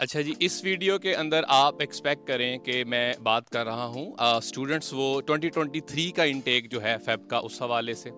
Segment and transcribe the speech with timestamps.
[0.00, 4.12] اچھا جی اس ویڈیو کے اندر آپ ایکسپیکٹ کریں کہ میں بات کر رہا ہوں۔
[4.36, 8.10] اسٹوڈنٹس وہ 2023 کا انٹیک جو ہے فیب کا، اس حوالے سے۔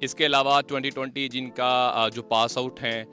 [0.00, 3.04] اس کے علاوہ 2020 جن کا جو پاس آؤٹ ہیں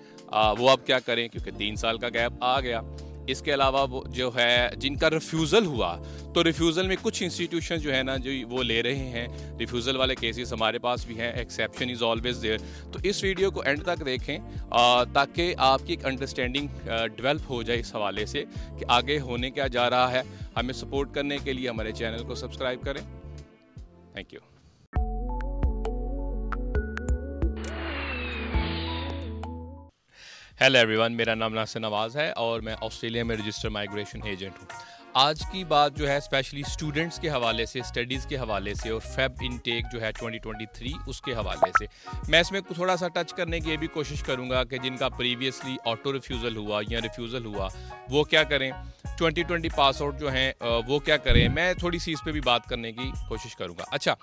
[0.59, 2.81] وہ اب کیا کریں؟ کیونکہ تین سال کا گیپ آ گیا۔
[3.27, 5.95] اس کے علاوہ وہ جو ہے، جن کا ریفیوزل ہوا،
[6.33, 9.27] تو ریفیوزل میں کچھ انسٹیٹیوشن جو ہے نا، جو وہ لے رہے ہیں۔
[9.59, 12.57] ریفیوزل والے کیسز ہمارے پاس بھی ہیں ایکسیپشن از آلویز دیئر
[12.91, 14.37] تو اس ویڈیو کو اینڈ تک دیکھیں
[15.13, 16.67] تاکہ آپ کی ایک انڈرسٹینڈنگ
[17.15, 18.43] ڈیولپ ہو جائے اس حوالے سے
[18.79, 20.21] کہ آگے ہونے کیا جا رہا ہے۔
[20.55, 23.01] ہمیں سپورٹ کرنے کے لیے ہمارے چینل کو سبسکرائب کریں۔
[24.13, 24.54] Thank you
[30.61, 34.59] hello everyone میرا نام ناصر نواز ہے اور میں آسٹریلیا میں رجسٹر مائگریشن ایجنٹ
[34.59, 34.65] ہوں۔
[35.13, 38.99] آج کی بات جو ہے اسپیشلی اسٹوڈنٹس کے حوالے سے اسٹڈیز کے حوالے سے اور
[38.99, 41.85] فیب انٹیک جو ہے 2023 اس کے حوالے سے۔
[42.27, 44.97] میں اس میں تھوڑا سا ٹچ کرنے کی یہ بھی کوشش کروں گا کہ جن
[44.97, 47.67] کا پریویسلی آٹو ریفیوزل ہوا یا ریفیوزل ہوا،
[48.09, 48.71] وہ کیا کریں۔
[49.17, 50.53] 2020 پاس آؤٹ جو ہیں
[50.87, 53.83] وہ کیا کریں؟ میں تھوڑی سی اس پہ بھی بات کرنے کی کوشش کروں گا۔
[53.91, 54.15] اچھا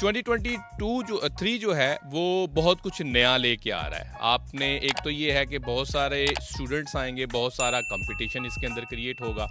[0.00, 4.54] 2022 جو تھری جو ہے، وہ بہت کچھ نیا لے کے آ رہا ہے۔ آپ
[4.54, 8.54] نے ایک تو یہ ہے کہ بہت سارے اسٹوڈنٹس آئیں گے، بہت سارا کمپٹیشن اس
[8.60, 9.46] کے اندر کریٹ ہوگا۔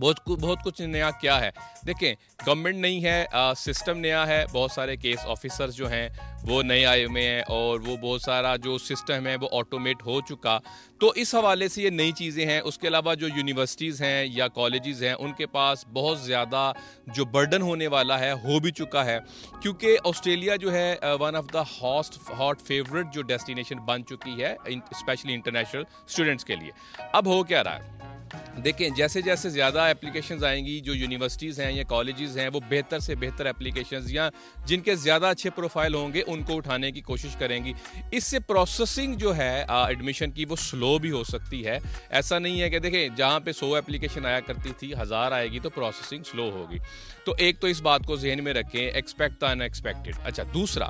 [0.00, 1.50] بہت بہت کچھ نیا کیا ہے۔
[1.86, 2.14] دیکھیں
[2.46, 3.24] گورنمنٹ نہیں ہے
[3.56, 6.08] سسٹم نیا ہے۔ بہت سارے کیس آفیسرز جو ہیں،
[6.42, 10.20] وہ نئے آئے ہوئے ہیں اور وہ بہت سارا جو سسٹم ہے، وہ آٹومیٹ ہو
[10.20, 10.58] چکا۔
[11.00, 14.48] تو اس حوالے سے یہ نئی چیزیں ہیں۔ اس کے علاوہ جو یونیورسٹیز ہیں یا
[14.48, 16.72] کالجز ہیں، ان کے پاس بہت زیادہ
[17.06, 19.18] جو برڈن ہونے والا ہے، ہو بھی چکا ہے۔
[19.62, 24.54] کیونکہ آسٹریلیا جو ہے one of the host hot favourite جو ڈیسٹینیشن بن چکی ہے
[24.66, 26.70] اسپیشلی انٹرنیشنل اسٹوڈنٹس کے لیے۔
[27.12, 28.11] اب ہو کیا رہا ہے؟
[28.56, 32.98] دیکھیں، جیسے جیسے زیادہ اپلیکیشنز آئیں گی، جو یونیورسٹیز ہیں یا کالجز ہیں، وہ بہتر
[32.98, 34.28] سے بہتر اپلیکیشنز یا
[34.66, 37.72] جن کے زیادہ اچھے پروفائل ہوں گے، ان کو اٹھانے کی کوشش کریں گی۔
[38.10, 41.78] اس سے پروسیسنگ جو ہے ایڈمیشن کی، وہ سلو بھی ہو سکتی ہے۔
[42.10, 45.58] ایسا نہیں ہے کہ دیکھیں، جہاں پہ سو اپلیکیشن آیا کرتی تھی، ہزار آئے گی
[45.58, 46.78] تو پروسیسنگ سلو ہوگی۔
[47.24, 50.88] تو ایک تو اس بات کو ذہن میں رکھیں ایکسپیکٹ ان ایکسپیکٹڈ اچھا دوسرا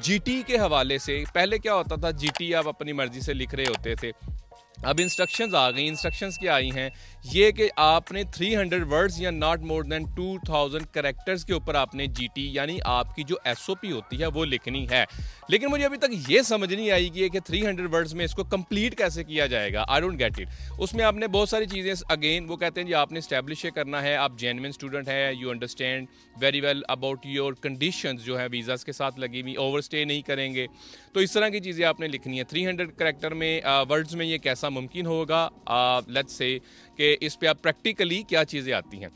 [0.00, 3.34] جی ٹی کے حوالے سے پہلے کیا ہوتا تھا؟ جی ٹی آپ اپنی مرضی سے
[3.34, 4.10] لکھ رہے ہوتے تھے۔
[4.82, 6.88] اب انسٹرکشنز آ گئی انسٹرکشنز کیا آئی ہیں؟
[7.24, 11.74] یہ کہ آپ نے 300 ہنڈریڈ ورڈز یا ناٹ مور دین 2000 کریکٹرز کے اوپر
[11.74, 14.84] آپ نے جی ٹی یعنی آپ کی جو ایس او پی ہوتی ہے وہ لکھنی
[14.90, 15.04] ہے۔
[15.48, 18.34] لیکن مجھے ابھی تک یہ سمجھ نہیں آئی گی کہ 300 ہنڈریڈ ورڈز میں اس
[18.34, 21.48] کو کمپلیٹ کیسے کیا جائے گا۔ آئی ڈونٹ گیٹ اٹ اس میں آپ نے بہت
[21.48, 25.08] ساری چیزیں اگین وہ کہتے ہیں جی آپ نے اسٹیبلش کرنا ہے، آپ جینوین اسٹوڈنٹ
[25.08, 26.06] ہے you understand
[26.36, 30.22] very well about your conditions جو ہے ویزاز کے ساتھ لگی ہوئی اوور اسٹے نہیں
[30.22, 30.66] کریں گے۔
[31.12, 33.60] تو اس طرح کی چیزیں آپ نے لکھنی ہے 300 ہنڈریڈ کریکٹر میں
[33.90, 35.48] ورڈز میں یہ کیسا ممکن ہوگا
[36.06, 36.58] لیٹ سے
[36.96, 39.08] کہ اس پہ آپ پریکٹیکلی کیا چیزیں آتی ہیں۔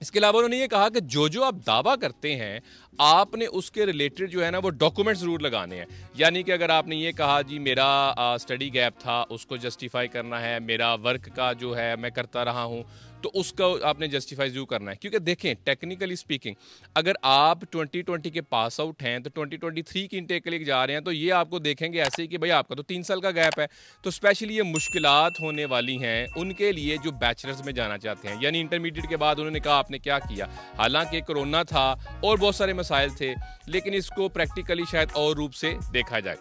[0.00, 2.60] اس کے علاوہ انہوں نے یہ کہا کہ جو جو آپ دعویٰ کرتے ہیں،
[2.98, 5.84] آپ نے اس کے ریلیٹڈ جو ہے نا، وہ ڈاکومنٹ ضرور لگانے ہیں۔
[6.14, 10.08] یعنی کہ اگر آپ نے یہ کہا جی میرا اسٹڈی گیپ تھا، اس کو جسٹیفائی
[10.08, 12.82] کرنا ہے، میرا ورک کا جو ہے میں کرتا رہا ہوں
[13.24, 16.54] تو اس کا آپ نے جسٹیفائی ضرور کرنا ہے۔ کیونکہ دیکھیں ٹیکنیکلی اسپیکنگ
[16.94, 20.50] اگر آپ ٹوئنٹی ٹوئنٹی کے پاس آؤٹ ہیں، تو ٹوئنٹی ٹوئنٹی تھری کی انٹیک کے
[20.50, 22.68] لیے جا رہے ہیں، تو یہ آپ کو دیکھیں گے ایسے ہی کہ بھائی آپ
[22.68, 23.66] کا تو تین سال کا گیپ ہے۔
[24.02, 28.28] تو اسپیشلی یہ مشکلات ہونے والی ہیں ان کے لیے جو بیچلرز میں جانا چاہتے
[28.28, 30.46] ہیں۔ یعنی انٹرمیڈیٹ کے بعد انہوں نے کہا، آپ نے کیا کیا؟
[30.78, 33.34] حالانکہ کرونا تھا اور بہت سارے مسائل تھے،
[33.66, 36.36] لیکن اس کو پریکٹیکلی شاید اور روپ سے دیکھا جائے۔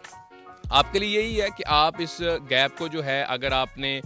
[0.69, 4.01] آپ کے لیے یہی ہے کہ آپ اس گیپ کو جو ہے، اگر آپ نے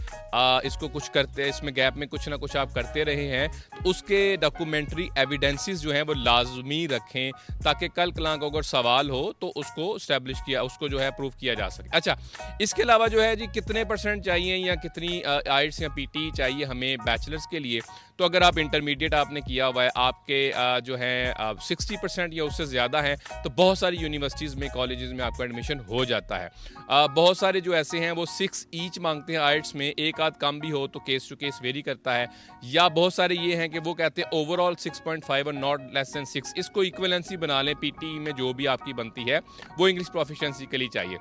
[0.63, 3.47] اس کو کچھ کرتے، اس میں گیپ میں کچھ نہ کچھ آپ کرتے رہے ہیں،
[3.73, 7.31] تو اس کے ڈاکومنٹری ایویڈنسز جو ہیں وہ لازمی رکھیں
[7.63, 11.01] تاکہ کل کلاں کو اگر سوال ہو تو اس کو اسٹیبلش کیا، اس کو جو
[11.01, 12.15] ہے پروف کیا جا سکے۔ اچھا
[12.59, 16.29] اس کے علاوہ جو ہے جی کتنے پرسنٹ چاہیے یا کتنی آئٹس یا پی ٹی
[16.37, 17.79] چاہیے ہمیں بیچلرس کے لیے؟
[18.17, 20.51] تو اگر آپ انٹرمیڈیٹ آپ نے کیا ہوا ہے، آپ کے
[20.85, 25.11] جو ہے سکسٹی پرسینٹ یا اس سے زیادہ ہیں، تو بہت ساری یونیورسٹیز میں کالجز
[25.13, 28.97] میں آپ کا ایڈمیشن ہو جاتا ہے۔ بہت سارے جو ایسے ہیں وہ سکس ایچ
[28.99, 32.17] مانگتے ہیں آئٹس میں، ایک آدھ کم بھی ہو تو کیس ٹو کیس ویری کرتا
[32.17, 32.25] ہے۔
[32.61, 35.53] یا بہت سارے یہ ہیں کہ وہ کہتے ہیں overall six point five اور
[35.53, 38.85] ناٹ لیس دین سکس اس کو ایکویلنسی بنا لیں پی ٹی میں جو بھی آپ
[38.85, 39.39] کی بنتی ہے،
[39.77, 41.17] وہ انگلش پروفیشنسی کے لیے چاہیے۔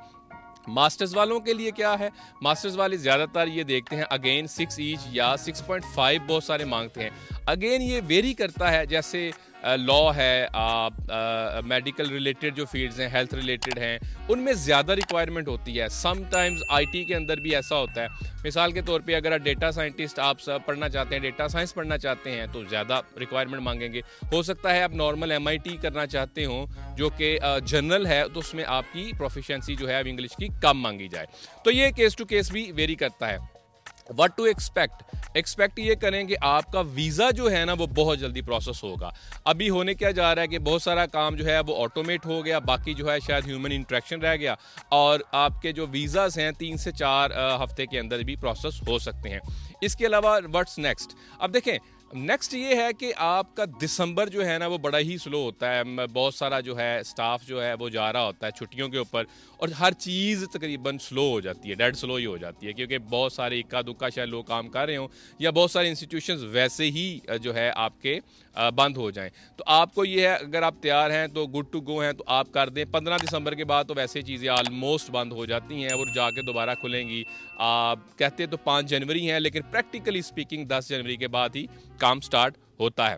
[0.69, 2.09] ماسٹرز والوں کے لیے کیا ہے؟
[2.43, 6.45] ماسٹرز والے زیادہ تر یہ دیکھتے ہیں اگین سکس ایچ یا سکس پوائنٹ فائیو بہت
[6.45, 7.11] سارے مانگتے ہیں۔
[7.47, 9.31] اگین یہ ویری کرتا ہے، جیسے
[9.63, 10.47] لا ہے
[11.67, 13.99] میڈیکل ریلیٹڈ جو فیلڈز ہیں ہیلتھ ریلیٹڈ ہیں،
[14.29, 18.03] ان میں زیادہ ریکوائرمنٹ ہوتی ہے۔ سم ٹائمز آئی ٹی کے اندر بھی ایسا ہوتا
[18.03, 18.07] ہے۔
[18.45, 21.99] مثال کے طور پہ اگر آپ ڈیٹا سائنٹسٹ آپ پڑھنا چاہتے ہیں ڈیٹا سائنس پڑھنا
[21.99, 24.01] چاہتے ہیں، تو زیادہ ریکوائرمنٹ مانگیں گے۔
[24.33, 26.67] ہو سکتا ہے آپ نارمل ایم آئی ٹی کرنا چاہتے ہوں،
[26.97, 30.49] جو کہ جنرل ہے، تو اس میں آپ کی پروفیشنسی جو ہے اب انگلش کی
[30.63, 31.27] کم مانگی جائے۔
[31.65, 33.39] تو یہ کیس ٹو کیس بھی ویری کرتا ہے۔
[34.09, 35.03] وٹ ٹو ایکسپیکٹ
[35.35, 39.11] ایکسپیکٹ یہ کریں کہ آپ کا ویزا جو ہے نا وہ بہت جلدی پروسیس ہوگا۔
[39.45, 42.45] ابھی ہونے کیا جا رہا ہے کہ بہت سارا کام جو ہے وہ آٹومیٹ ہو
[42.45, 44.55] گیا، باقی جو ہے شاید ہیومن انٹریکشن رہ گیا
[44.91, 47.31] اور آپ کے جو ویزاز ہیں تین سے چار
[47.65, 49.41] ہفتے کے اندر بھی پروسیس ہو سکتے ہیں۔
[49.81, 51.77] اس کے علاوہ وٹس نیکسٹ اب دیکھیں
[52.15, 55.75] نیکسٹ یہ ہے کہ آپ کا دسمبر جو ہے نا وہ بڑا ہی سلو ہوتا
[55.75, 55.83] ہے۔
[56.13, 59.25] بہت سارا جو ہے اسٹاف جو ہے وہ جا رہا ہوتا ہے چھٹیوں کے اوپر
[59.57, 62.99] اور ہر چیز تقریباً سلو ہو جاتی ہے ڈیڈ سلو ہی ہو جاتی ہے۔ کیونکہ
[62.99, 65.09] بہت سارے اکا دکا شاید لوگ کام کر رہے ہوں
[65.39, 68.19] یا بہت سارے انسٹیٹیوشنز ویسے ہی جو ہے آپ کے
[68.77, 71.81] بند ہو جائیں۔ تو آپ کو یہ ہے، اگر آپ تیار ہیں تو گڈ ٹو
[71.81, 75.33] گو ہیں تو آپ کر دیں۔ پندرہ دسمبر کے بعد تو ویسے چیزیں آلموسٹ بند
[75.33, 77.23] ہو جاتی ہیں اور جا کے دوبارہ کھلیں گی۔
[77.59, 81.67] آپ کہتے تو پانچ جنوری ہیں، لیکن پریکٹیکلی اسپیکنگ دس جنوری کے بعد ہی
[81.99, 83.17] کام سٹارٹ ہوتا ہے۔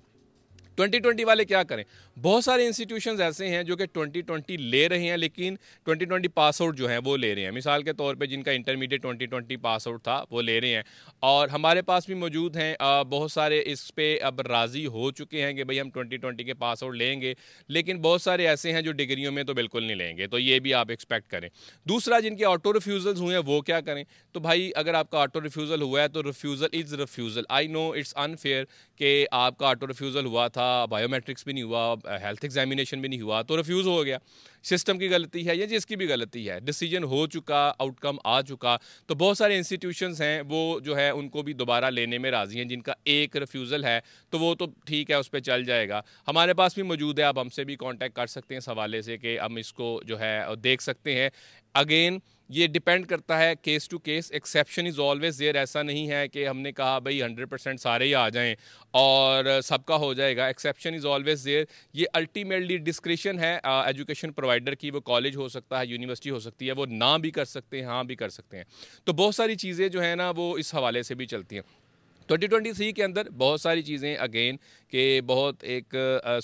[0.79, 1.85] ٹوئنٹی ٹوئنٹی والے کیا کریں؟
[2.23, 5.55] بہت سارے انسٹیٹیوشنز ایسے ہیں جو کہ ٹوئنٹی ٹوئنٹی لے رہے ہیں، لیکن
[5.85, 8.43] ٹوئنٹی ٹوئنٹی پاس آؤٹ جو ہیں وہ لے رہے ہیں۔ مثال کے طور پہ جن
[8.43, 10.83] کا intermediate twenty twenty pass out تھا، وہ لے رہے ہیں۔
[11.21, 12.75] اور ہمارے پاس بھی موجود ہیں۔
[13.11, 16.55] بہت سارے اس پہ اب راضی ہو چکے ہیں کہ بھئی ہم ٹوئنٹی ٹوئنٹی کے
[16.55, 17.35] پاس آؤٹ لیں گے،
[17.69, 20.59] لیکن بہت سارے ایسے ہیں جو ڈگریوں میں تو بالکل نہیں لیں گے۔ تو یہ
[20.59, 21.49] بھی آپ ایکسپیکٹ کریں۔
[21.85, 25.19] دوسرا، جن کے آٹو ریفیوزلز ہوئے ہیں، وہ کیا کریں؟ تو بھائی اگر آپ کا
[25.19, 28.65] آٹو ریفیوزل ہوا ہے تو refusal is refusal I know it's unfair
[28.97, 33.01] کہ آپ کا آٹو ریفیوزل ہوا تھا۔ بایو میٹرکس بھی نہیں ہوا uh, ہیلتھ ایگزامینیشن
[33.01, 34.19] بھی نہیں ہوا، تو ریفیوز ہو گیا۔
[34.63, 38.17] سسٹم کی غلطی ہے یا جس کی بھی غلطی ہے ڈیسیجن ہو چکا آؤٹ کم
[38.25, 38.77] آ چکا۔
[39.07, 42.59] تو بہت سارے انسٹیٹیوشنز ہیں، وہ جو ہے ان کو بھی دوبارہ لینے میں راضی
[42.59, 44.01] ہیں، جن کا ایک ریفیوزل ہے،
[44.31, 47.25] تو وہ تو ٹھیک ہے، اس پہ چل جائے گا۔ ہمارے پاس بھی موجود ہے،
[47.25, 50.01] آپ ہم سے بھی کانٹیکٹ کر سکتے ہیں اس حوالے سے کہ ہم اس کو
[50.07, 51.31] جو ہے دیکھ سکتے ہیں۔
[51.75, 52.19] اگین
[52.49, 56.47] یہ ڈیپینڈ کرتا ہے case to case exception is always there ایسا نہیں ہے کہ
[56.49, 58.55] ہم نے کہا بھائی ہنڈریڈ پرسینٹ سارے ہی آ جائیں
[58.91, 60.47] اور سب کا ہو جائے گا.
[60.47, 61.65] ایکسیپشن از آلویز دیر
[61.95, 64.91] یہ الٹیمیٹلی ڈسکریشن ہے ایجوکیشن پرووائڈر کی.
[64.91, 66.73] وہ کالج ہو سکتا ہے یونیورسٹی ہو سکتی ہے.
[66.73, 68.65] وہ نہ بھی کر سکتے ہیں ہاں بھی کر سکتے ہیں.
[69.05, 71.63] تو بہت ساری چیزیں جو ہیں نا وہ اس حوالے سے بھی چلتی ہیں.
[72.29, 74.57] ٹوئنٹی ٹوئنٹی تھری کے اندر بہت ساری چیزیں اگین
[74.89, 75.95] کہ بہت ایک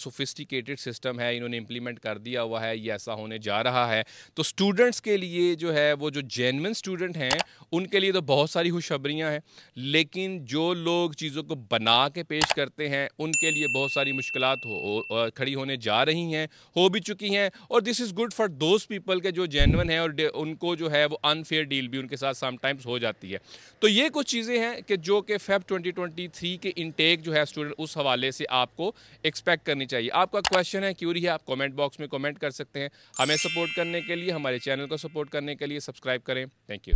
[0.00, 3.96] سوفسٹیکیٹڈ سسٹم ہے، انہوں نے امپلیمنٹ کر دیا ہوا ہے، یہ ایسا ہونے جا رہا
[3.96, 4.02] ہے۔
[4.34, 7.30] تو اسٹوڈنٹس کے لیے جو ہے، وہ جو جینون اسٹوڈنٹ ہیں،
[7.72, 9.38] ان کے لیے تو بہت ساری خوشخبریاں ہیں۔
[9.76, 14.12] لیکن جو لوگ چیزوں کو بنا کے پیش کرتے ہیں، ان کے لیے بہت ساری
[14.12, 16.46] مشکلات ہو کھڑی ہونے جا رہی ہیں،
[16.76, 19.98] ہو بھی چکی ہیں۔ اور this is good for those people کے جو جینون ہیں
[19.98, 22.98] اور ان کو جو ہے، وہ انفیئر ڈیل بھی ان کے ساتھ سم ٹائمس ہو
[22.98, 23.38] جاتی ہے۔
[23.78, 27.34] تو یہ کچھ چیزیں ہیں کہ جو کہ فیب ٹوئنٹی ٹوئنٹی تھری کے انٹیک جو
[27.34, 28.92] ہے اسٹوڈنٹ اس حوالے سے آپ کو
[29.22, 32.50] ایکسپیکٹ کرنی چاہیے۔ آپ کا کویشچن ہے کیوری ہے، آپ کومنٹ باکس میں کومنٹ کر
[32.50, 32.88] سکتے ہیں۔
[33.18, 36.88] ہمیں سپورٹ کرنے کے لیے، ہمارے چینل کو سپورٹ کرنے کے لیے سبسکرائب کریں۔ Thank
[36.88, 36.94] you